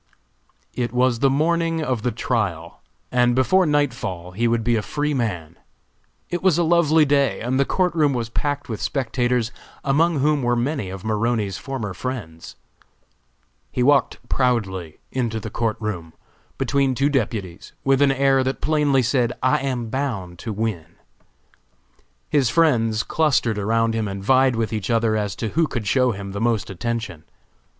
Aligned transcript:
It 0.73 0.91
was 0.91 1.19
the 1.19 1.29
morning 1.29 1.83
of 1.83 2.01
the 2.01 2.11
trial, 2.11 2.81
and 3.11 3.35
before 3.35 3.67
nightfall 3.67 4.31
he 4.31 4.47
would 4.47 4.63
be 4.63 4.75
a 4.75 4.81
free 4.81 5.13
man. 5.13 5.57
It 6.31 6.41
was 6.41 6.57
a 6.57 6.63
lovely 6.63 7.05
day 7.05 7.39
and 7.39 7.59
the 7.59 7.65
court 7.65 7.93
room 7.93 8.15
was 8.15 8.27
packed 8.27 8.67
with 8.67 8.81
spectators, 8.81 9.51
among 9.83 10.17
whom 10.17 10.41
were 10.41 10.55
many 10.55 10.89
of 10.89 11.05
Maroney's 11.05 11.59
former 11.59 11.93
friends. 11.93 12.55
He 13.71 13.83
walked 13.83 14.17
proudly 14.27 14.97
into 15.11 15.39
the 15.39 15.51
court 15.51 15.77
room, 15.79 16.13
between 16.57 16.95
two 16.95 17.09
deputies, 17.09 17.73
with 17.83 18.01
an 18.01 18.11
air 18.11 18.43
that 18.43 18.59
plainly 18.59 19.03
said, 19.03 19.33
"I 19.43 19.59
am 19.59 19.89
bound 19.91 20.39
to 20.39 20.51
win!" 20.51 20.95
His 22.27 22.49
friends 22.49 23.03
clustered 23.03 23.59
around 23.59 23.93
him 23.93 24.07
and 24.07 24.23
vied 24.23 24.55
with 24.55 24.73
each 24.73 24.89
other 24.89 25.15
as 25.15 25.35
to 25.35 25.49
who 25.49 25.67
could 25.67 25.85
show 25.85 26.09
him 26.11 26.31
the 26.31 26.41
most 26.41 26.71
attention. 26.71 27.23